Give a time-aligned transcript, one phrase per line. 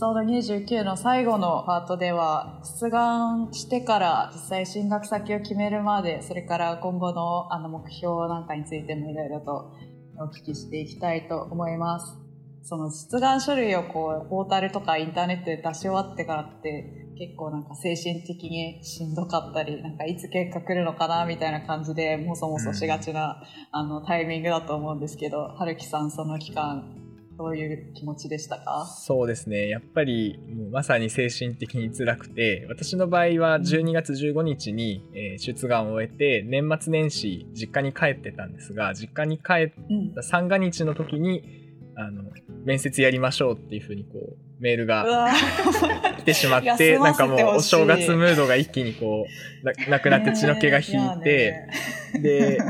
[0.00, 9.74] ソード29の最後のパートでは、出願してから実際進学先を決めるまで、それから今後のあの目標なんかについてもいろいろと
[10.16, 12.16] お聞きしていきたいと思います。
[12.62, 27.09] その出願書類をこう、ポータルとかインターネットで出し終わってからって結構なんか精神的にしんどかったり、なんかいつ結果来るのかなみたいな感じでもそもそしがちな、あのタイミングだと思うんですけど、春樹さんその期間
[27.40, 28.84] どういう気持ちでしたか？
[28.84, 29.70] そうですね。
[29.70, 41.40] やっぱりもうまさに精神的に辛くて私の場合は12月15日に、えー、出願を終えて年末年始実家に帰ってたんですが実家に帰った三が日の時に、
[41.96, 42.24] うん、あの
[42.66, 45.30] 面接やりましょうっていうふうにこうメールが
[46.18, 49.24] 来てしまってなんかもうお正月ムードが一気にこ
[49.88, 51.66] うなくなって血の気が引いて、
[52.20, 52.60] で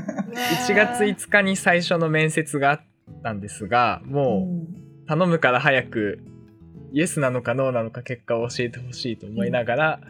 [0.69, 2.81] 1月5日に最初の面接があっ
[3.23, 4.49] たんですが、も
[5.05, 6.21] う頼むから早く
[6.93, 10.01] イエスなのかノーなのか結果を教えてほしいと思いながら、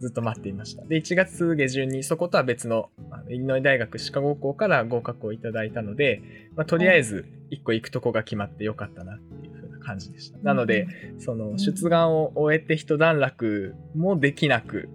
[0.00, 0.84] ずっと待っていました。
[0.84, 2.90] で、1月下旬にそことは別の
[3.28, 6.22] イリノイ大学歯科学校から合格をいただいたので、
[6.56, 10.38] まあ、とりあえず1個行くとこが決まってよかったなっていう風な感じでした。
[10.38, 14.88] なので、その出願を終えて一段落もできなく、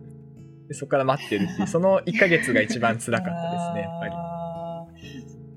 [0.67, 4.38] でそこから待ってるっていう、その1ヶ月が一番辛かったですね、やっぱり。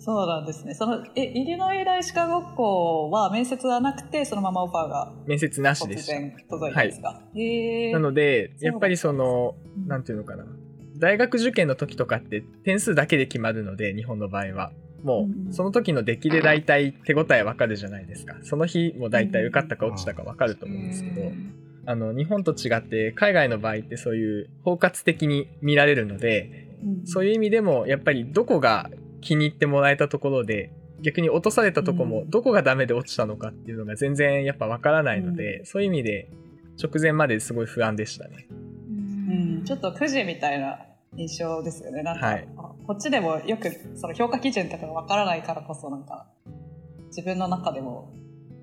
[0.05, 0.75] そうなんですね。
[0.75, 5.13] その、え、イリノイ大歯科学校は面接はなくて、そのままオファーが。
[5.27, 6.11] 面接なしです。
[6.11, 7.09] 突然届いたんですか？
[7.09, 9.55] はい、なので、やっぱりその、
[9.87, 10.45] なんていうのかな。
[10.99, 14.73] 大学受験の時とかって点数だけで決まるので、日本の場合は。
[15.05, 18.37] もう、その時の出来で大体手応えわかるじゃないですか。
[18.43, 21.31] その日も大体受かったか落ちたかわかると思うんですけど、
[21.87, 26.71] あの、日本と違って海外の場合ってそういう包括的に見られるので、
[27.05, 28.91] そういう意味でもやっぱりどこが
[29.23, 36.29] 気に入ってもらえたところで逆に落とされたとこもどこがダメで落ちたのかっていうのが全然やっぱわからないので、うん、そういう意味で
[36.83, 38.47] 直前まですごい不安でしたね。
[38.51, 38.55] う
[39.63, 40.81] ん、ちょっとくじみたいな
[41.17, 42.03] 印象ですよね。
[42.03, 42.49] なんか、はい、
[42.87, 46.27] こっちでもよくその評価基準とかわからないからこそなんか
[47.09, 48.13] 自分の中でも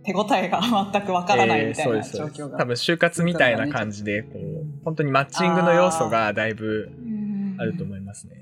[0.03, 0.61] 手応えが
[0.91, 6.89] 全くわからないみたいな状況が、多分就活みたいな感じでこう本当にマッチングの要素がだいぶ
[7.57, 8.38] あると思いますね。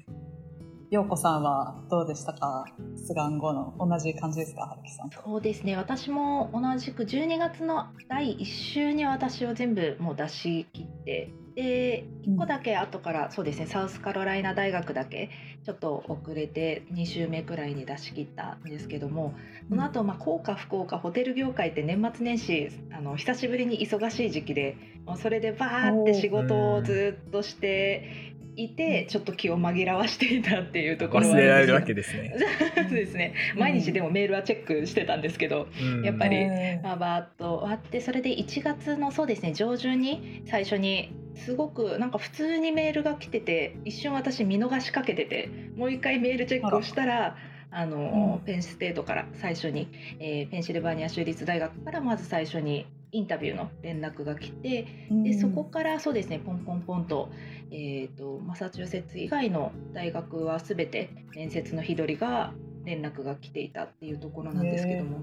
[0.90, 2.66] 陽子さんはどうでしたか？
[2.96, 4.68] 出願後の同じ感じですか？
[4.68, 5.10] 春樹さん。
[5.10, 5.76] そうですね。
[5.76, 15.30] 私も同じく12月の第1週に私は全部もう出し切ってで1個だけ後から、うん、そうですねサウスカロライナ大学だけ
[15.66, 19.34] ちょっと遅れて2週目くらいに出し切ったんですけども
[19.68, 24.78] その後、まあ幸か不幸かホテル業界って年末年始あの久しぶりに忙しい時期で
[25.16, 32.36] それでバーって仕事をずっとしていてちょっと気を紛らわしていたっていうところは忘れられるわけですね。
[32.76, 33.34] そうですね。
[33.56, 36.46] 毎日でもメールはチェックしてたんですけど、うん、やっぱり、
[36.82, 47.38] まあ、バーッと終わってそれで1月のそうですね上旬に最初にすごくなんか普通にメールが来てて一瞬私見逃しかけててもう一回メールチェックをしたら。
[47.70, 49.90] あの、うん、ペンステートから最初に、
[50.20, 57.30] えー、ペンシルバニア州立大学からまず最初にインタビューの連絡が来て、でそこからそうですねポンポンポンと,、
[57.72, 62.54] えーと、マサチューセッツ以外の大学は全て面接の日取りが
[62.84, 65.22] 連絡が来ていたっていうところなんですけども。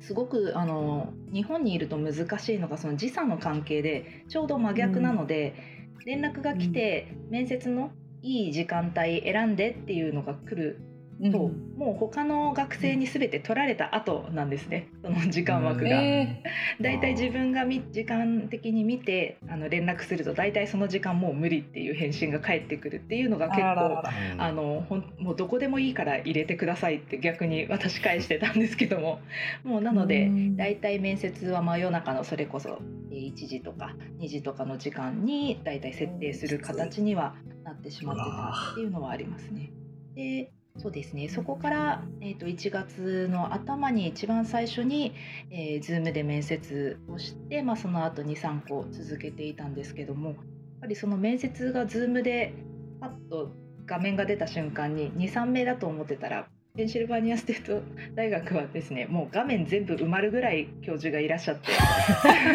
[0.00, 5.54] すごくあの日本にいると難しいのがその時差の関係でちょうど真逆なので、
[5.98, 7.90] うん、連絡が来て、面接の
[8.22, 10.80] いい時間帯選んでっていうのが来る
[11.20, 14.88] と、もう他の学生に全て取られた後なんですね。
[15.02, 15.90] その時間枠が。
[15.90, 24.02] だいたい自分が時間的に見てあの連絡すると大体その時間もう無理っていう返信が返ってくるっていうのが結構
[24.38, 29.20] あのほんもうどこでもいいから入れてくださいって逆に私返してたんですけども。
[29.64, 32.78] もうなので大体面接は真夜中のそれこそ
[33.10, 37.34] 1時とか2時とかの時間に大体設定する形には
[37.64, 39.72] なってしまってたっていうのはありますね。
[40.14, 41.28] でそうですね。
[41.28, 45.12] そこから、えーと、1月の頭に一番最初に、
[45.50, 50.36] えー、Zoom で面接をして、まあ、その後23個続けていたんですけどもやっ
[50.82, 52.54] ぱりその面接が Zoom で
[53.00, 53.50] パッと
[53.86, 56.48] 画面が出た瞬間に23名だと思ってたら
[56.78, 57.82] ペンシルバニアステート
[58.14, 61.72] 大学はですねもう画面全部埋まるぐらい教授がいらっしゃって。
[61.72, 61.80] いや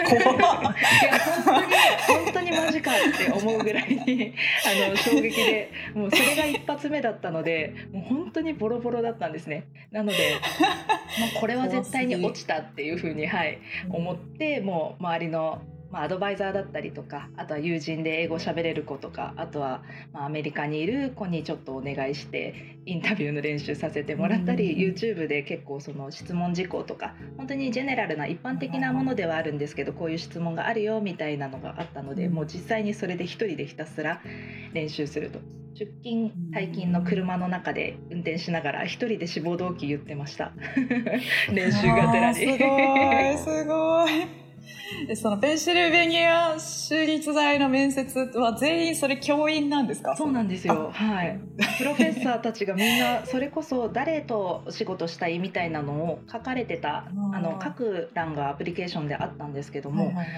[0.07, 0.17] 本
[1.51, 1.67] 当に
[2.07, 4.33] 本当にマジかって思うぐらいに
[4.87, 9.67] あの衝撃でもうそれが一発目だったのでもう本当にボロボロだったんですね。
[9.91, 10.17] なので、
[10.61, 10.67] ま
[11.37, 13.59] あ、これは絶対に落ちたっていうふうに、はい、
[13.89, 15.61] 思ってもう周りの
[15.93, 34.21] まあ、アドバイザーだったりとかあとは友人で英語喋れる子とかあとは、まあ、アメリカにいる子にちょっとお願いしてインタビューの練習させてもらったり、うん、YouTube で結構その質問事項とか本当にジェネラルな一般的なものではあるんですけどこういう質問があるよみたいなのがあったので、もう実際にそれで一人でひたすら
[34.73, 35.39] 練習すると。
[35.75, 40.51] 出勤退勤の車の中で運転しながら一人で志望動機言ってました。
[41.51, 42.35] 練習がてらに。
[42.35, 44.42] すごいすごい
[45.15, 50.15] そのペンシルベニア州立大の面接は全員それ教員なんですか？
[50.15, 50.91] そうなんですよ。
[50.93, 51.39] はい。
[51.77, 60.35] プロフェッサーたちがみんなそれこそ誰とお仕事したいみたいなのを書かれてた あの書く欄がアプリケーションであったんですけども、はいはいはい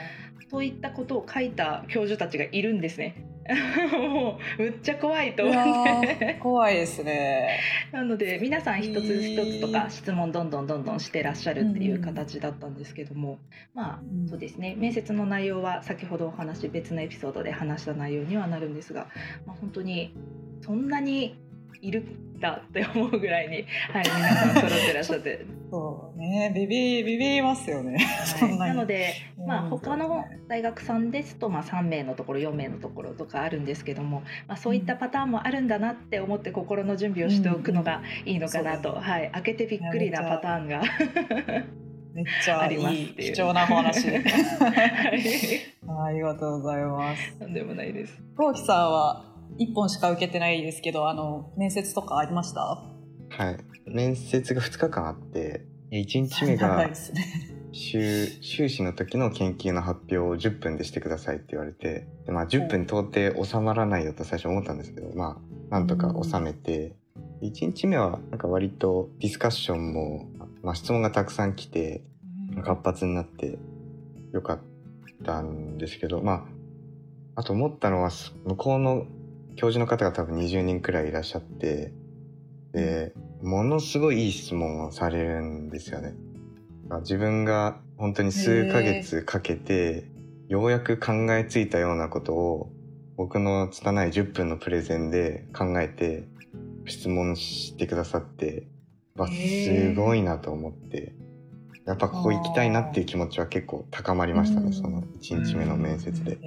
[0.49, 3.25] そういったことを書いた教授たちがいるんですね。
[3.93, 6.39] もうむっちゃ怖いと思って。
[6.41, 7.59] 怖いですね。
[7.91, 13.37] なので皆さん一つ一つとか質問どんどんどんどんしてらっしゃるっていう形だったんですけども、
[13.75, 14.75] まあそうですね。
[14.77, 19.07] 面接の内容は先ほどお話別のエピソードで話した内容にはなるんですが、
[19.45, 20.13] まあ、本当に
[20.61, 21.35] そんなに
[21.81, 22.05] いる
[22.39, 25.45] だって思うぐらいに、はい、 皆さん揃ってらっしゃって。
[25.71, 27.97] そうね、ビビビビますよね。
[28.39, 29.13] はい、なので、
[29.45, 40.81] まあ他の大学さんですとまあ3名のところ4名のところとかあるんですけども、まあそういったパターンもあるんだなって思って心の準備をしておくのがいいのかなと、うん、はい、開けてびっくりなパターンが。
[42.15, 44.07] めっちゃいい貴重な話。
[44.07, 44.23] はい、
[46.07, 47.37] ありがとうございます。
[47.39, 48.17] とんでもないです。
[48.37, 52.61] コウキさんは1本しか受けてないですけどあの面接とかありました？
[52.61, 53.57] はい。
[53.85, 56.89] 面接が2日間あって1日目が
[57.71, 65.39] 修修士の時の研究の発表を10分でしてくださいって言われてで、まあ、10分到底収まらないよと最初思ったんですけどま
[65.69, 66.95] あなんとか収めて、
[67.41, 70.29] うん、1日目はなんか割とディスカッションも、
[70.63, 72.03] まあ、質問がたくさん来て
[72.63, 73.59] 活発になって
[74.31, 74.59] よかっ
[75.23, 76.47] たんですけどま
[77.35, 78.09] ああと思ったのは
[78.45, 79.05] 向こうの
[79.55, 81.93] 教授の方が多分20人くらいいらっしゃって
[82.73, 86.13] でものすごいいい質問をされるんですよね。
[87.01, 90.05] 自分が本当に数ヶ月かけて
[90.47, 92.71] ようやく考えついたようなことを
[93.17, 96.27] 僕の拙い10分のプレゼンで考えて
[96.85, 98.67] 質問してくださって
[99.15, 101.15] わすごいなと思って
[101.85, 106.37] やっぱここ行きたいなっていう気持ちは結構高まりましたねその1日目の面接で。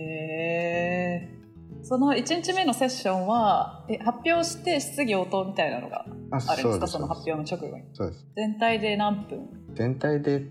[1.89, 6.87] その1日目のセッションはえ発表して質疑応答みたいなのがあるんですか？
[6.87, 7.85] その発表の直後に。
[7.95, 8.27] そうです。
[8.37, 9.49] 全体で何分？
[9.73, 10.45] 全体で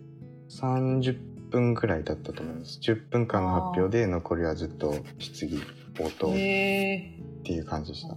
[0.50, 2.80] 30分くらいだったと思います。
[2.81, 5.62] 10分間の発表で残りはずっと質疑
[6.00, 7.13] 応答って
[7.45, 8.16] いう感じでした。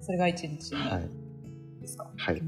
[0.00, 0.52] それが1日目
[1.80, 2.12] ですか？
[2.16, 2.42] はい、はい、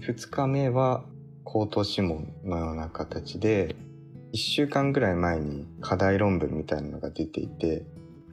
[0.00, 1.04] 2日目は
[1.44, 3.76] 口頭諮問のような形で
[4.32, 7.86] 1週間ぐらい前に課題論文みたいなのが出ていて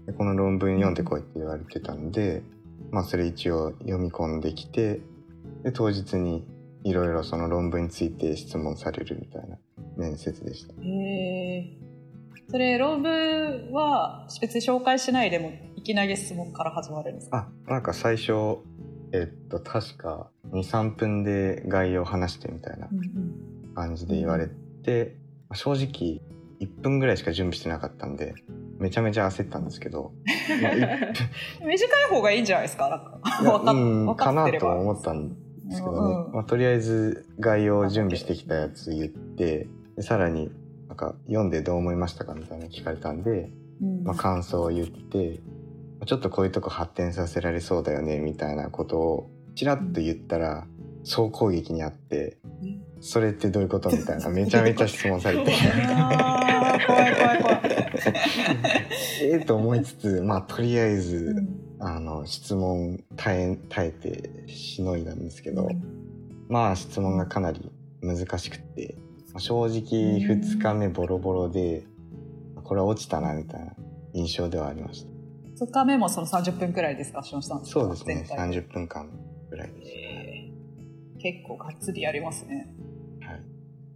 [0.08, 2.42] でこの論文読んでこいって言われてたんで、
[2.90, 5.02] まあそれ一応読み込んできて、
[5.64, 6.48] で、当日に
[6.84, 9.58] いろいろその論文について質問されるみたいな
[9.98, 10.74] 面接でした。
[10.82, 11.78] へえ。
[12.50, 17.50] それ論文は別に紹介しないでもいきなり質問から始まるんですか？
[17.68, 18.60] あ、なんか最初、
[19.12, 22.88] えっと、確か2、3分で概要を話してみたいな
[23.76, 24.48] 感じで言われ
[24.84, 25.18] て、
[25.50, 26.22] うん、正直
[26.60, 28.36] 1分ぐらいしか準備してなかったんで、
[28.80, 30.14] めちゃめちゃ焦ったんですけど、
[30.62, 30.72] まあ、
[31.66, 32.90] 短い方がいいんじゃないですか？
[33.44, 35.36] なんかうんかなと思ったんで
[35.76, 39.68] すけどね、うん、まあ、とりあえず概要を準備してきたやつ言って
[40.00, 40.52] さらに
[40.88, 45.40] なんか読んでどう思いましたかみたいな聞かれたんで、うん、まあ、感想を言って
[46.06, 50.68] ちょっとこういうとこ発展させられそうだよねみたいなことをちらっと言ったら
[51.04, 52.38] 総攻撃にあって、
[53.00, 55.52] それってどういうことみたいな めちゃめちゃ質問されて。
[56.86, 57.62] 怖い怖い怖い
[59.22, 61.36] ええと思いつつまあとりあえず、
[61.80, 65.82] うん、あの質問耐え耐えてしのいだんですけど、うん、
[66.48, 68.96] まあ質問がかなり難しくて
[69.38, 71.84] 正直2日目ボロボロで、
[72.64, 73.74] これは落ちたなみたいな
[74.14, 75.66] 印象ではありました。
[75.66, 77.96] 2日目もその30分くらいディスカッションしたんですかそうで。
[77.98, 79.10] すね30分間
[79.50, 82.56] ぐらいです、えー、結構がっつりやりますね。
[82.56, 82.77] はい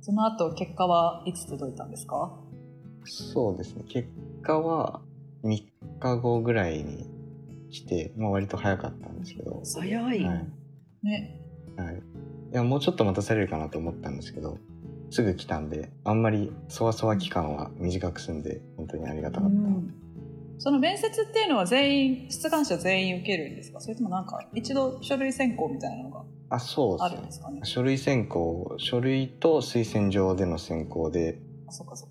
[0.01, 2.37] その後結果はいつ届いたんですか？
[3.05, 3.83] そうですね。
[3.87, 4.09] 結
[4.41, 5.01] 果は
[5.43, 5.63] 3
[5.99, 7.09] 日後ぐらいに
[7.69, 9.61] 来て、まあ、割と早かったんですけど。
[9.63, 10.01] 早い。
[10.01, 10.19] はい、
[11.03, 11.41] ね。
[11.77, 11.95] はい。
[11.95, 11.99] い
[12.53, 14.57] や、もうちょっと待たされるかなと思ったんですけど、
[15.09, 19.55] すぐ来たんで、あんまりそわそわ期間は短く済んで、本当にありがたかった。
[19.55, 19.93] うん
[20.63, 23.79] その面接っていうのは全員、出願者全員受けるんですか？
[23.79, 27.61] それともなんか一度書類選考みたいなのがあそうあるんですかね？
[27.63, 31.39] 書類選考、書類と推薦状での選考で、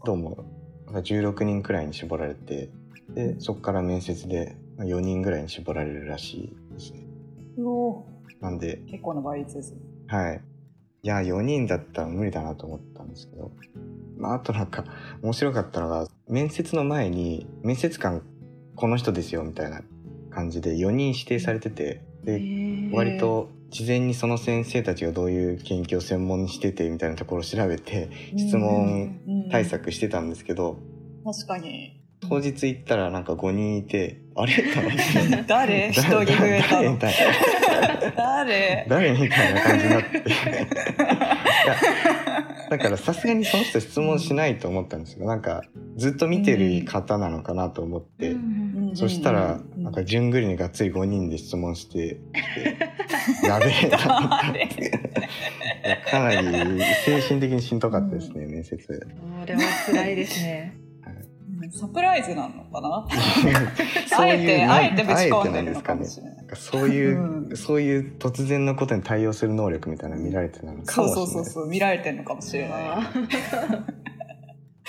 [0.05, 0.45] どうも
[0.89, 2.71] 16人くらいに絞られて
[3.11, 7.07] でそこから面接で4人ぐらいに絞られるらしいですね。
[8.41, 9.77] なんで結構な倍率です
[10.09, 10.41] はい。
[11.05, 13.53] いや4人だったら無理だなと思ったんですけど、
[14.19, 14.85] まあ、あとなんか
[15.23, 18.23] 面白かったのが面接の前に面接官
[18.81, 19.83] この人ですよみたいな
[20.31, 22.41] 感じで4人指定されててで
[22.95, 28.09] 割と事前にその先生たちがどういう研究を専門にしててみたいなところを調べて
[28.39, 29.21] 質問
[29.51, 30.79] 対策してたんですけど
[31.25, 32.01] 確かに。
[32.29, 34.53] 当日行ったらなんか5人いてあれ？
[35.47, 35.93] 誰？
[35.93, 36.99] 人に増えたの？
[38.17, 38.87] 誰？
[38.89, 39.13] 誰？
[39.13, 40.25] みたいな感じになって。
[42.71, 45.27] だからさすがにその人質問しないと思ったんですよ。
[45.27, 45.63] なんか
[45.97, 48.50] ずっと見てる方なのかなと思って、うん、
[48.95, 52.21] そしたらなんか順繰りにがっつり5人で質問して
[53.47, 53.99] やべえな。
[56.11, 58.77] かなり精神的にしんどかったですね、面接。
[58.77, 60.77] これは辛いですね。
[61.73, 63.07] サプライズなのかな？
[64.19, 71.15] あえてあえてぶち込んでるのかもしれない、そういう、うん、そういう突然のことに対応する能力みたいなの見られてるのかもしれない。
[71.15, 72.81] そうそうそう見られてるのかもしれない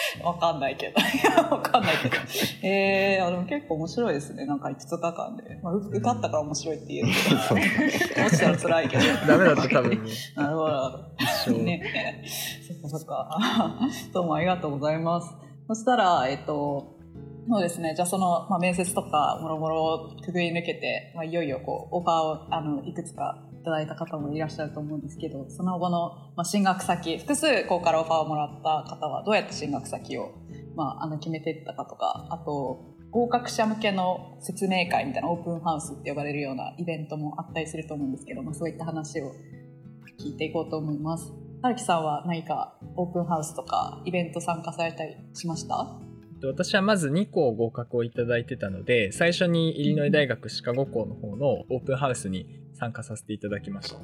[0.24, 0.96] わかんないけど。
[1.55, 2.15] わかんないけど。
[2.63, 4.46] ええー、あの結構面白いですね。
[4.46, 5.60] なんか5日間で。
[5.62, 9.03] まあ、受かったから面白いって言うけど、落ちたら辛いけど。
[9.27, 9.89] ダメだった多分。
[10.36, 11.05] なるほど。
[11.20, 11.58] 一緒。
[11.63, 12.24] ね。
[12.67, 13.79] そっかそっか。
[14.13, 15.34] どうもありがとうございます。
[15.67, 17.00] そしたら、えっと、
[17.50, 17.93] そうですね。
[17.95, 30.31] じゃあその、まあ、面接とかもろもろくぐり抜けて、まあ、いよいよこう、オファーを、あの、いくつかいただいた方もいらっしゃると思うんですけど、その後の、まあ、進学先、複数校からオファーをもらった方はどうやって進学先を、
[30.75, 39.33] まあ、あの、決めていったかとか、あと、合格者向けの説明会みたいなオープンハウスって呼ばれるようなイベントもあったりすると思うんですけど、まあ、そういった話を
[40.17, 41.33] 聞いていこうと思います。
[41.62, 46.11] 春樹さんは何かオープンハウスとかイベント参加されたりしました？
[46.48, 53.98] 私はまず2校合格をいただいてたので最初にイリノイ大学シカゴ校の方のオープンハウスに参加させていただきました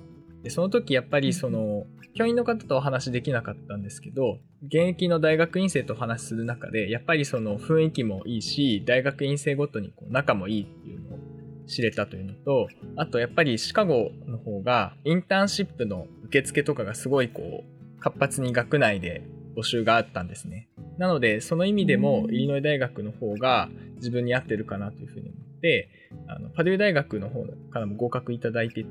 [0.43, 11.19] でその時やっぱりその教員の方とお話できなかったんですけど現役の大学院生とお話しする中でやっぱりその雰囲気もいいし大学院生ごとにこう仲もいいっていうのを
[11.67, 19.23] 知れたというのとあとやっぱりシカゴの方がインターンシップの受付とかがすごいこう活発に学内で
[19.55, 20.69] 募集があったんですね。
[20.97, 25.89] なのでその意味でもイリノイ大学の方が自分に合ってるかなというふうに思って
[26.27, 28.85] あのパデュー大学の方からも合格いただいて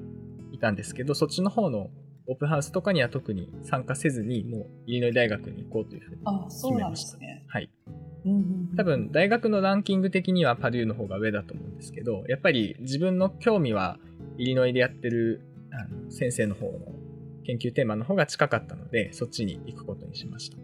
[0.52, 1.90] いたんですけどそっちの方の
[2.28, 7.18] オープンハウスとかには特に参加せずにもうイリノイ大学に行こうというふうに決めました。
[7.18, 7.70] ね、はい。
[8.76, 13.98] 多分大学のランキング的にはパデューの方が上だと思うんですけどやっぱり自分の興味は
[14.36, 16.72] イリノイでやってるあの先生の方の
[17.44, 20.56] 研究テーマの方が近かったのでそっちに行くことにしました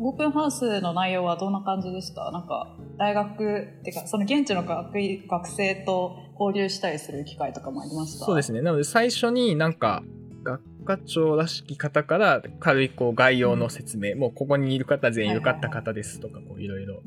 [0.00, 2.30] オープンハウスの内容はどんな感じでした？
[2.30, 3.32] なんか大学
[3.80, 4.92] っていうかその現地の学
[5.28, 8.24] 学生と交流したりする機会とかもありました？
[8.24, 8.62] そうですね。
[8.62, 10.02] なので最初になんか
[10.44, 16.86] 学科長らしき方から軽いこう概要の説明、うん、もうここにいる方全員良かった方ですとかこういろい。
[16.86, 17.02] ろ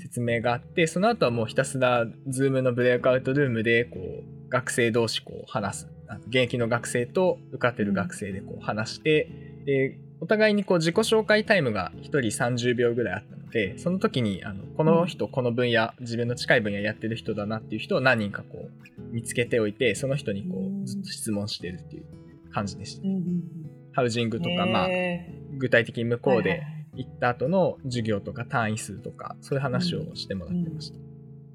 [0.00, 5.88] 説明があって、その後はもうひたすら Zoom のブレイクアウトルームでこう学生同士こう話す。
[6.28, 9.28] 現役の学生と受かってる学生でこう話して、
[9.66, 18.70] でお互いにこう自己紹介タイムが1人30秒ぐらいあったのでその時にあのこの人この分野自分の近い分野やってる人だなっていう人を何人かこう
[19.12, 22.04] 見つけておいてその人にこうずっと質問してるっていう
[22.52, 23.02] 感じでした、
[23.92, 24.88] ハウジングとか、まあ、
[25.58, 26.62] 具体的に向こうで
[26.94, 30.98] 行った後の授業とか単位数とかそういう話をしてもらってました。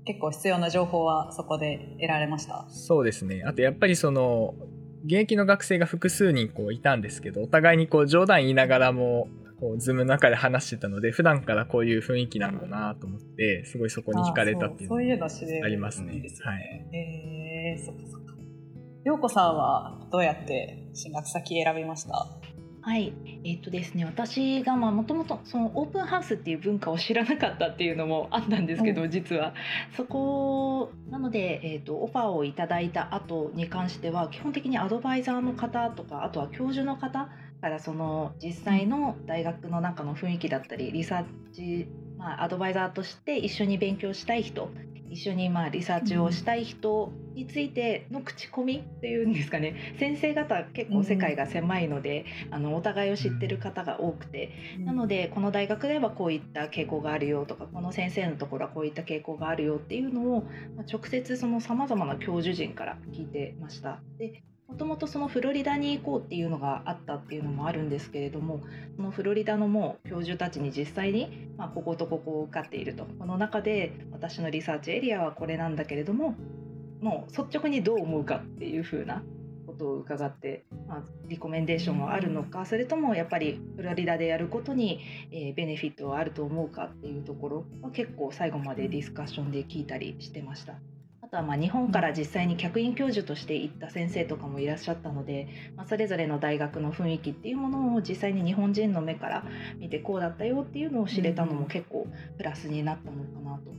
[0.04, 2.66] 結構必要な情報はそこで得られました？
[2.70, 3.44] そうですね。
[3.46, 4.56] あとやっぱりその
[5.06, 9.28] 現役の学生が複数人こういたんですけどお互いにこう冗談言いながらも
[9.60, 15.02] こうズームの中で話してたので普段からこういう雰囲気なんだなと思ってすごいそこに惹かれたっていうのが
[15.66, 16.14] ありますね。
[16.44, 18.34] はい、えー、そっかそっか。
[19.04, 22.41] 陽子さんはどうやって進学先選びました？
[22.84, 29.54] はい、えっ、とですね、私がまあもともとそのオープンハウスっていう文化を知らなかったっていうのもあったんですけど、うん、実は。
[29.96, 37.30] そこなので、えっ、とオファーをいただいた後に関しては基本的にアドバイザーの方とかあとは教授の方
[37.62, 41.88] からその実際の大学の中の雰囲気だったりリサーチ
[42.22, 44.70] まあ、アドバイザーとして一緒に勉強したい人
[45.12, 49.96] 一緒にまあリサーチをしたい人についての口コミっていうんですかね。
[50.00, 60.44] 先生方結構世界が狭いので、うん、あのお互いを知ってる方が多くて、うん、なのでこの大学ではこういった傾向があるよとかこの先生のところはこういった傾向があるよっていうのを、
[60.76, 64.02] まあ、直接そのさまざまな教授陣から聞いてました。
[64.18, 68.62] でもともとそのフロリダに行こうっていうのがあったっていうのもあるんですけれども
[68.96, 76.36] そのフロリダのもう教授たちに実際に、まあ、こことここを受かっているとこの中で私のリサーチエリアはこれなんだけれども
[77.02, 79.24] もう率直にどう思うかっていう風な
[79.68, 85.02] ことを伺って、まあ、リコメンデーションはあるのかそれともやっぱりフロリダでやることに、
[85.32, 90.76] えー、ベネフィットはあると思うかっていうところは結構最後までディスカッションで聞いたりしてました。
[91.32, 95.48] とはまあ日本から実際に客員教授として行った先生とかもいらっしゃったので、
[95.78, 99.46] まあ、それぞれの大学の雰囲気っていうものを実際に日本人の目から
[99.78, 102.06] 見てこうだったよっていうのを知れたのも結構
[102.38, 103.72] プラスになったのかなと。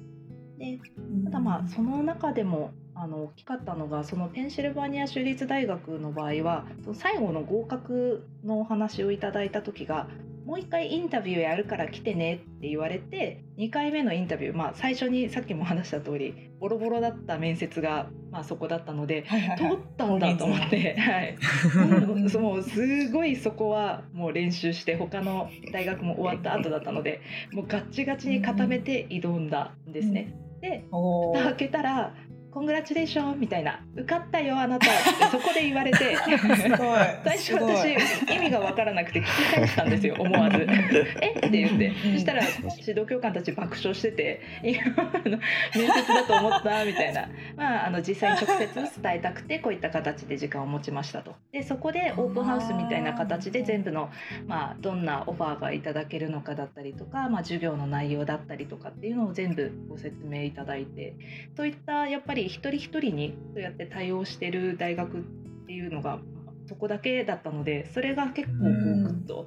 [0.59, 0.80] で
[1.25, 10.09] ただまあその中でもあの大きかったのがそのペンシルバニア州立大学の場合は最後の合格のお話をいただいた時が
[10.47, 21.37] もう一回インタビューやるから来てねって言われて2回目のインタビュー、まあ、最初にさっきも話した通りボロボロだった面接が、まあ、そこだったので、はいはいはい、通ったんだと思って、はい、
[22.38, 27.21] もうすごいそこはもう練習して他の大学も終わった後だったので
[27.52, 30.33] もうガッチガチに固めて挑んだんですね。
[30.61, 32.14] で蓋開けたら
[32.52, 36.16] コングラチュレーションみたいな受かったよあなたってそこで言われて
[37.25, 40.59] 最初私意味が分からなくて聞き返したんですよ思わず
[41.23, 41.30] 「え？
[41.30, 41.92] っ?」て言って。
[42.12, 44.85] そしたら指導教官たち爆笑してて「今
[45.25, 45.38] の
[45.75, 51.35] 面接だと思った」みたいな、まあ、あの実際に直接伝えたくてこういった形で時間を持ちましたと。
[51.52, 54.11] でそこでオープンハウスみたいな形で全部の、
[54.47, 61.14] まあ、どんなオファーがいただけるのかだったりとか、まあ、授業の内容だったりとかっていうのを全部ご説明いただいて。
[61.56, 65.20] そういったやっぱり一人一人にそうやって対応してる大学っ
[65.66, 66.18] ていうのが
[66.66, 69.46] そこだけだったのでそれが結構こうグッと。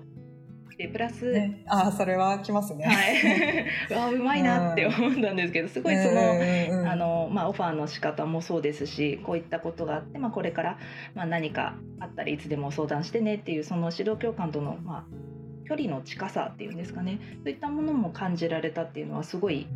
[0.77, 2.85] でプラス、ね、あそれはきますね。
[2.85, 10.77] はい、 あうまいなって思ったんですけどすごいその,、あのまあ、オファーの仕方もそうですしこういったことがあって、まあ、これから、
[11.13, 19.67] まあ、何かあったらいつでも相談してねっていうその指導教官との、まあ、距離の近さっていうんですかねそういったものも感じられたっていうのはすごい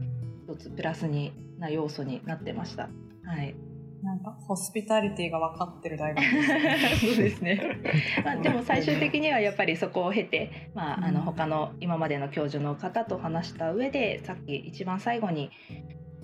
[0.50, 2.90] 一つプラスにな要素になってました。
[3.30, 3.56] はい。
[4.02, 6.98] なんかホスピタリティが分かってる大学ですね。
[7.00, 7.62] そうですね。
[8.24, 15.52] まあでも最終的にはやっぱりそこを経て、まああの他の今までの教授の方と話した上で、さっき一番最後に。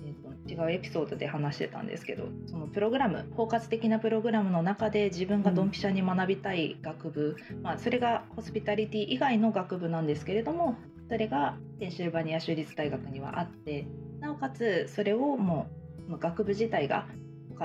[0.08, 10.76] えー、と違うエピソードで話してたんですけどそのプログラム包括的なプログラムの中で自分がドンピシャに学びたい学部、うん、まあ、それがホスピタリティ以外の学部なんですけれども
[11.10, 13.88] それがペンシルバニア州立大学にはあって
[14.20, 17.08] なおかつそれをもう学部自体が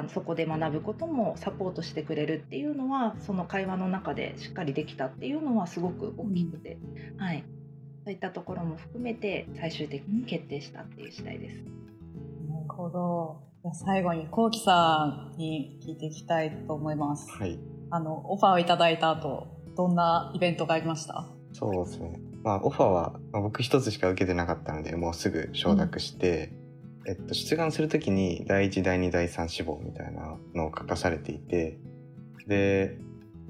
[0.08, 6.78] そこで学ぶこともサポートしてくれるっていうのはその会話の中でしっかりできたっていうのはすごく大きくて、
[7.18, 7.44] うん、はい、
[8.04, 11.56] そういったところも含めて最終的に決定したっていう次第です。
[12.48, 13.40] なるほど
[13.74, 17.28] 最後にこうきさんに聞いていきたいと思います。
[17.30, 17.58] はい、
[17.90, 21.26] あのオファーをいただいた後どんなイベントがありました？
[21.52, 22.20] そうですね。
[22.42, 26.52] まあオファーは僕一つしか受けてなかったのでもうすぐ承諾して、
[27.06, 31.78] えっと、出願する時に第1第2第3志望みたいなのを書かされていて
[32.46, 32.98] で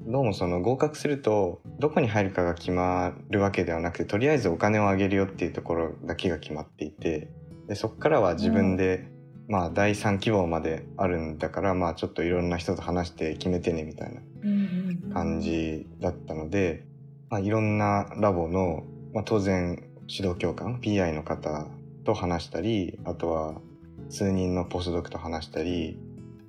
[0.07, 7.29] どうもその合格するとどこに入るかが決まるわけではなくてとりあえずお金をあげるよっていうところだけが決まっていて
[7.67, 9.09] でそこからは自分で、
[9.47, 16.85] うん、まあ第3希望まであるんだからまあちょっといろんな人と話して決めてねみたいな感じだったので、
[17.29, 18.83] まあ、いろんなラボの、
[19.13, 21.67] まあ、当然指導教官 PI の方
[22.03, 23.61] と話したりあとは
[24.09, 25.99] 数人のポスドクと話したり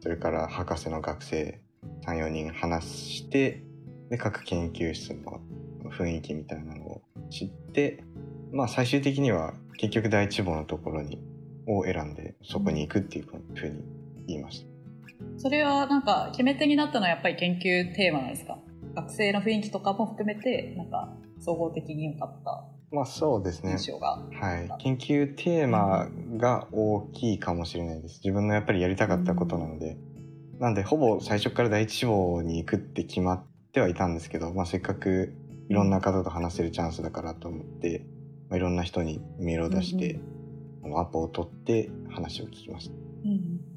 [0.01, 1.61] それから博士の学生
[2.07, 3.63] 34人話して
[4.11, 5.41] で各研究室の
[5.91, 8.03] 雰囲気みたいなのを知って
[8.53, 11.19] まあ最終的には結局第一望のところに
[11.67, 13.83] を選んでそこに行くっていうふうに
[14.27, 14.67] 言いました。
[15.39, 18.59] それはなんか決め手になったのはやっぱり研究テーマなんですか？
[18.95, 21.09] 学生の雰囲気とかも含めてなんか
[21.41, 23.79] 総合的に良かったまあそうですね。
[24.39, 24.83] はい。
[24.83, 28.21] 研究テーマが大きいかもしれないです。
[28.23, 29.97] 自分のやっぱりやりたかったことなので。
[30.55, 35.33] うん、なんで、ほぼ最初から第一志望に行くって決まってはいたんですけど、まあせっかく
[35.71, 38.05] いろんな方と話せるチャンスだからと思って、
[38.51, 40.21] まあ、いろんな人にメールを出して、
[40.83, 42.95] うんうん、アポを取って話を聞きました。
[43.25, 43.73] うん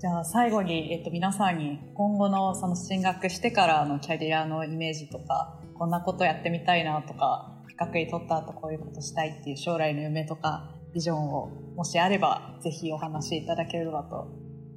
[0.00, 14.28] じゃあ最後に、えっと、皆さんに今後のその進学してからのキャリアのイメージとかこんなことやってみたいなとか学位取った後こういうことしたいっていう将来の夢とかビジョンをもしあればぜひお話しいただければと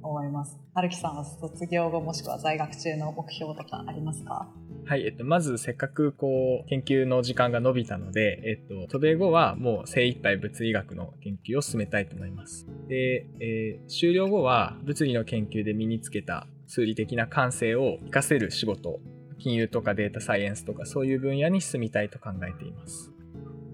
[0.02, 0.58] 思います。
[0.72, 4.48] 春樹さんは卒業後もしくは在学中の目標とかありますか？
[4.86, 12.66] はい、えっと、まずせっかくこう研究の時間が伸びたので、えっと、渡米後はもう精一杯物理学の研究を進めたいと思います。
[12.88, 19.00] で、えー、修了後は物理の研究で身につけた数理的な感性を活かせる仕事
[19.44, 23.12] 金融とかデータサイエンスとかそういう分野に進みたいと考えています。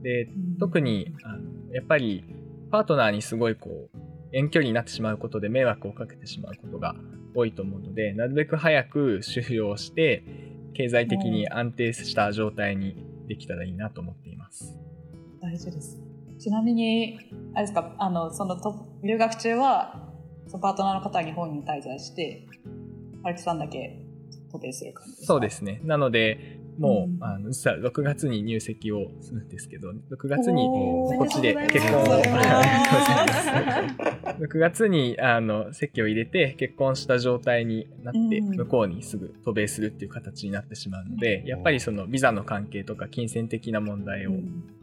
[0.02, 0.28] で
[0.58, 2.24] 特にあのやっぱり
[2.72, 3.98] パートナーにすごいこう
[4.32, 6.96] 遠距離になってしまうことで迷惑をかけてしまうことが
[7.36, 10.24] 多いと思うのでなるべく早く終了して
[10.74, 14.76] 経済的に安定した状態にできたらいいなと思っています。
[15.40, 16.00] 大事です。
[16.40, 17.18] ちなみに、
[17.54, 18.56] あれですか、あの、その
[19.04, 20.10] 留学中は、
[20.48, 22.46] そのパートナーの方は日本に滞在して、
[23.22, 24.09] 春樹さんだけ
[24.50, 25.26] 渡米する感じですか？
[25.26, 25.80] そうですね。
[25.84, 32.06] なので、もう、うん、あの実は6月に入籍をするんですけど6月にこっちで結婚を
[34.40, 44.30] 6月にあの籍を入れて結婚した状態になって、向こうにすぐ渡米するっていう形になってしまうので、やっぱりそのビザの関係とか金銭的な問題を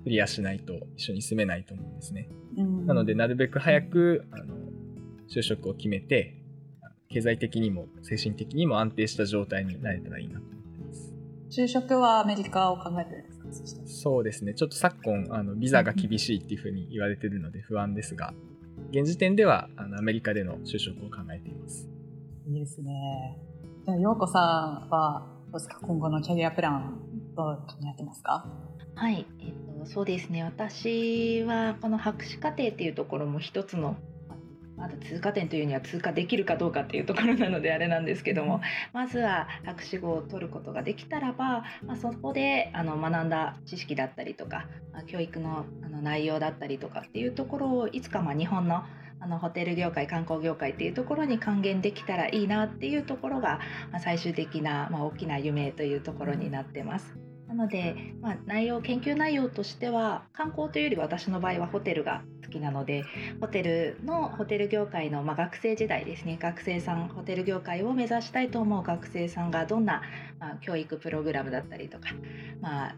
[0.04, 2.30] クリアしないと一緒に住めないと思うんですね。
[2.86, 4.56] なのでなるべく早くあの
[5.28, 6.36] 就職を決めて
[7.10, 10.46] 経済的にも精神的にも安定した状態になれたらいいなと
[11.50, 13.82] 就職はアメリカを考えてるんですか？
[13.86, 14.54] そうですね。
[14.54, 18.34] ちょっと昨今あのビザが厳しいっていうふうに言われてるので不安ですが
[18.92, 21.88] 現時点ではあのアメリカでの就職を考えています。
[22.48, 23.40] いいですね。
[23.86, 24.40] じゃあ陽子さ
[24.86, 27.00] んはどうですか今後のキャリアプラン
[27.36, 28.46] どう考えてますか？
[28.96, 30.44] はい、えっと、そうですね。
[30.44, 33.96] 私はこの博士課程っていうところも一つの
[34.78, 38.62] まだ通過点というには通過できるかどうかっていうところなのであれなんですけども
[38.94, 48.84] まずは博士号を取ることができたらば、まあ、そこであの学んだ知識だったりとか、まあ、教育のあの内容だったりとかっていうところをいつかま日本の
[49.20, 53.60] あのホテル業界観光業界っていうところに還元できたらいいなっていうところが、
[53.92, 57.27] まあ、最終的な、ま、大きな夢というところになってます。
[57.48, 63.04] なので、まあ、内容研究内容としては観光というより私の場合はホテルが好きなので
[63.40, 70.02] ホテルのホテル業界の、まあ、学生時代ですね学生さんホテル業界を目指したいと思う学生さんがどんな、
[70.40, 72.10] まあ、教育プログラムだったりとか、
[72.62, 72.96] まあ、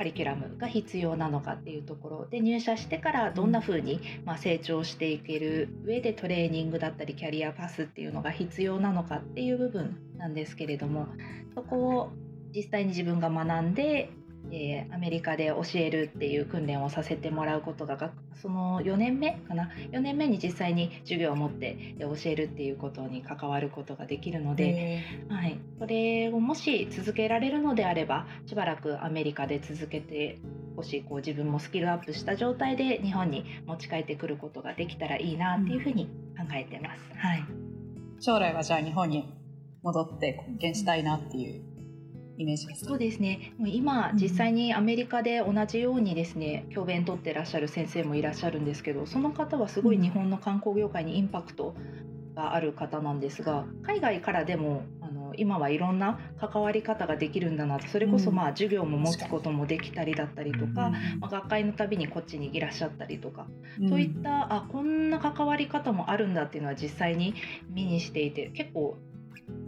[0.00, 11.08] カリキュラムが必要なのかっていうところで入社してからどんな風にま成長していける上でトレーニングだったりキャリアパスっていうのが必要なのかっていう部分なんですけれども
[11.54, 12.12] そこを
[12.54, 14.10] 実際に自分が学んで、
[14.50, 30.38] えー、アメリカで教えるっていう訓練をさせてもらうことがその4年目かな？4年目に実際に授業を持って教えるっていうことに関わることができるので、はい、それをもし続けられるのであればしばらくアメリカで続けて
[30.76, 36.06] 少しこう自分もスキルアップした状態で日本に持ち帰ってくることができたらいいなっていうふうに
[36.38, 37.00] 考えてます。
[37.14, 37.44] はい、
[38.20, 39.34] 将来はじゃあ日本に
[39.82, 41.69] 戻って貢献したいなっていう
[42.40, 43.52] イメージですそうですね。
[43.58, 51.74] 今実際にアメリカで同じようにですね教鞭取ってらっしゃる先生もいらっしゃるんですけどその方はすごい日本の観光業界にインパクト
[52.34, 63.46] がある方なんですが海外からでもあの今はいろんな関わり方ができるんだなとそれこそまあ授業も持つこともできたりだったりとか、まあ、学会のたびにこっちにいらっしゃったりとか、
[63.88, 67.34] といったあこんな関わり方もあるんだっていうのは実際に
[67.68, 68.96] 目にしていて結構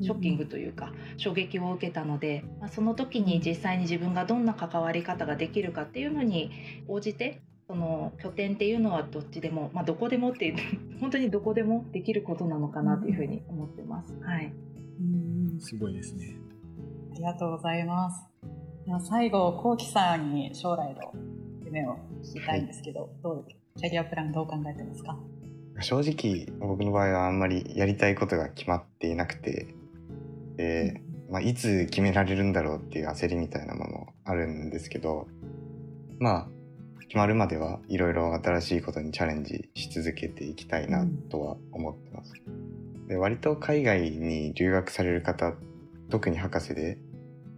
[0.00, 6.50] ショッキングというか衝撃を受けたので、まあ、その時に実際に自分がどんな関わり方ができるかっていうのに
[6.88, 10.56] 応じてその拠点っていうのはどっちでも、まあ、どこでもっていう
[11.00, 14.14] 本当にどこでもできることなのかなというふうに思ってます。
[14.20, 14.52] はい、
[15.00, 15.60] うん。
[15.60, 16.36] すごいですね。
[17.12, 18.28] ありがとうございます。
[18.84, 21.12] では最後、こうきさんに将来の
[21.64, 23.46] 夢を聞きたいんですけど、はい、どう？
[23.78, 25.18] キャリアプランどう考えてますか？
[25.82, 29.74] 正直僕の場合はあんまりやりたいことが決まっていなくて
[30.56, 35.26] で、まあ、いつ決められるんだろうっていう焦りみたいなものあるんですけど
[36.18, 36.48] まあ
[37.12, 42.32] 決まるまではいろいろ新しいことにチャレンジし続けていきたいなとは思ってます。
[43.06, 45.52] で割と海外に留学される方
[46.08, 46.96] 特に博士で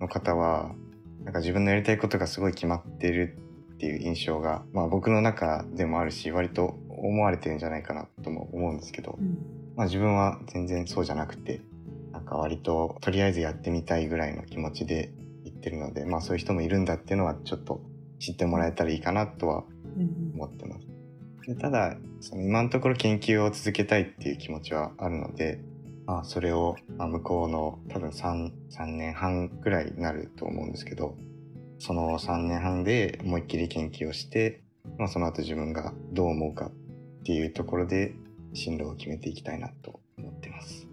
[0.01, 0.75] の方は
[1.23, 3.39] なんか自分のやりたいことがすごい決まってる
[3.75, 9.39] っていう印象が、まあ、僕の中でもあるし割と思われてるんじゃないかなとも思うんですけど、うん、
[9.77, 11.61] まあ、自分は全然そうじゃなくて
[12.13, 15.13] なんか割ととりあえずやってみたいぐらいの気持ちで
[15.45, 17.83] 言ってるので、まあ、そういう人もいるんだっていうのはちょっと
[18.19, 19.65] 知ってもらえたらいいかなとは
[20.35, 20.87] 思ってます。
[21.47, 25.61] でただその今のところ研究を続けたいっていう気持ちはあるので、
[26.07, 31.17] まあ、それを、ま向こうの多分 3, 3年半ぐらいになると思うんですけど
[31.79, 34.63] その3年半で思いっきり研究をして、
[34.99, 36.73] まあ、その後自分がどう思うかっ
[37.25, 38.15] ていうところで
[38.53, 40.87] 進路を決めていきたいなと思ってます。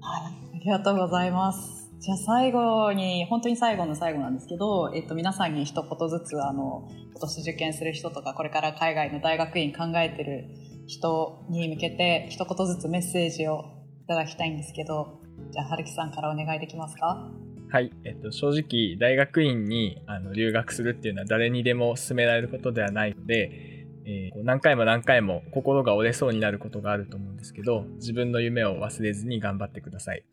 [0.00, 1.92] はい、ありがとうございます。
[2.00, 10.50] じゃあ最後に、本当に最後の最後なんですけど、えっと、皆さんに一言ずつ、あの、今年受験する人とか、これから海外の大学院考えてる
[10.86, 13.64] 人に向けて、一言ずつメッセージを
[14.02, 17.30] いただきたいんですけど、じゃあ春樹さんからお願いできますか？
[17.70, 23.73] はい、えっと、正直大学院にあの留学するっていうのは誰にでも勧められることではないので、
[24.06, 30.24] えー、何回も何回も心が折れそうになることがあると思うんですけど自分の夢を忘れずに頑張ってください。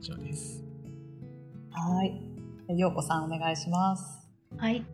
[0.00, 0.64] 以上です。
[1.70, 2.20] はい。
[2.76, 4.28] 陽子さんお願いします。
[4.56, 4.84] はい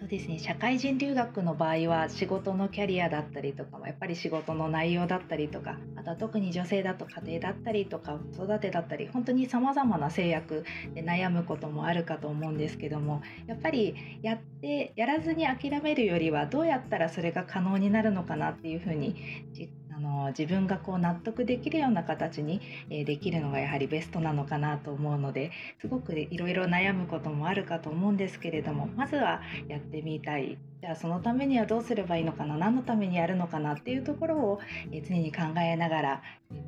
[0.00, 19.16] そうですね社会人留学の場合は仕事のキャリアだったりとかもやっぱり仕事の内容だったりとかあとは特に女性だと家庭だったりとか子育てだったり本当にさまざまな制約で悩むこともあるかと思うんですけどもやっぱりやってやらずに諦めるよりはどうやったらそれが可能になるのかなっていうふうに
[19.52, 19.68] 実
[20.00, 22.60] の自分がこう納得できるような形に、
[22.90, 34.60] えできるのがやはりベストなのかなと思うのですごくいろいろ悩むこともあるかと思うんですけれどもまずはやってみたいじゃあそのためにはどうすればいいのかな何のためにやるのかなっていうところを、
[34.92, 36.22] え常に考えながら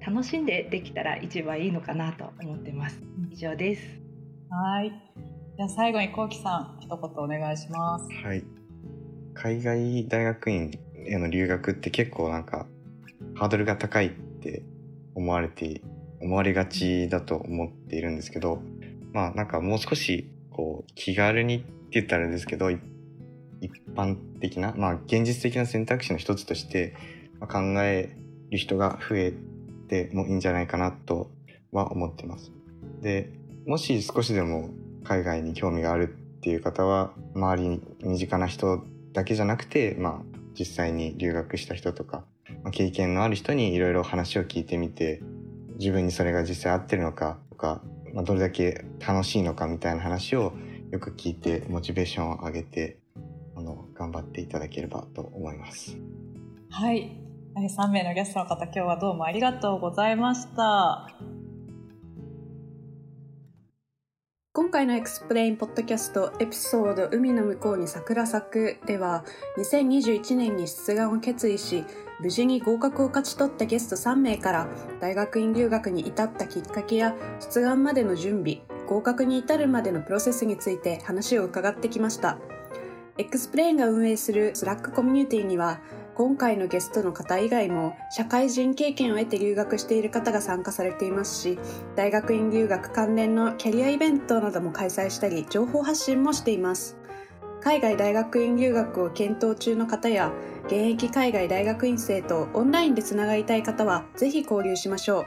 [0.06, 3.00] 楽しんでできたら一番いいのかなと思ってます。
[3.30, 3.82] 以上です。
[4.50, 4.92] はい
[5.56, 8.08] じゃあ最後にこうきさん一言お願いします。
[8.24, 8.44] はい
[9.34, 12.66] 海外大学院への留学って結構なんか
[13.42, 14.62] ハードルが高いって
[15.16, 15.82] 思われて
[16.20, 18.62] 思われがちだと思っているんですけど
[19.12, 22.78] まあなんかもう少しこう気軽にって言ったらあれですけど一
[23.96, 26.94] 般的なまあ現実的な選択肢の一つとして、
[27.40, 28.16] 考え
[28.50, 29.34] る人が増え
[29.88, 31.32] てもいいんじゃないかなと
[31.72, 32.52] は思ってます。
[33.00, 33.32] で
[33.66, 34.70] もし少しでも
[35.02, 42.24] 海外に興味があるっていう方は周りに身近な人だけじゃなくて、まあ、実際に留学した人とか
[42.70, 45.20] 経験のある人にいろいろ話を聞いてみて
[45.78, 47.82] 自分にそれが実際合ってるのかとか、
[48.14, 50.52] まあ、どれだけ楽しいのかみたいな話を
[50.90, 52.98] よく聞いてモチベーションを上げて
[53.56, 55.96] あの頑張っていただければと思います。
[56.70, 57.18] はい、
[57.56, 61.41] 3名のゲストの方今日はどうもありがとうございました。
[64.54, 69.24] 今回のエクスプレインポッドキャストエピソード海の向こうに桜咲くでは
[69.56, 71.86] 2021年に出願を決意し
[72.20, 74.68] 無事に合格を勝ち取ったゲスト3名から
[75.00, 82.36] 大学院留学に至ったきっかけや出願までの準備合格に至るまでのプロセスについて話を伺ってきました。
[83.18, 85.80] XPLANE が運営する Slack コミュニティには
[86.14, 91.58] 今回のゲストの方以外も社会人経験を得て留学している方が参加されていますし
[91.96, 96.96] 大学院留学関連のキャリアイベントなども開催したり情報発信もしています。
[97.62, 100.32] 海外大学院留学を検討中の方や
[100.66, 105.26] 現役海外大学院生とオンラインでつながりたい方はぜひ交流しましょう。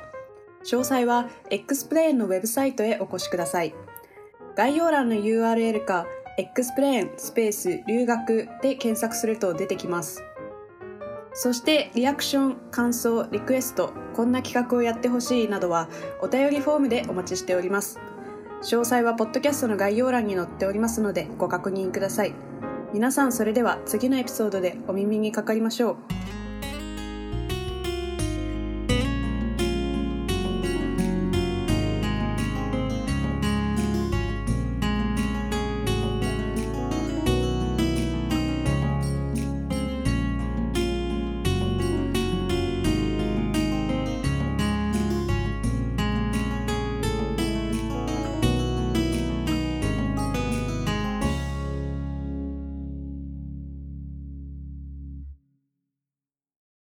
[0.65, 3.73] 詳細は X プレーンのウェブサイトへお越しください。
[4.57, 6.05] 概要欄の URL か
[6.37, 10.21] X プレーンスペース留学で検索すると出てきます。
[11.37, 15.89] そしてリアクション、感想、リクエスト、こんな企画をやってほしいなどは
[16.21, 17.99] お便りフォームでお待ちしております。
[18.63, 22.33] 詳細はポッドキャストの概要欄に載っておりますのでご確認ください。
[22.93, 25.95] 皆さんそれでは次のエピソードでお耳にかかりましょう。